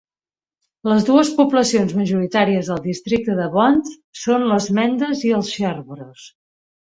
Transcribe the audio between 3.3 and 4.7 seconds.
de Bonthe són els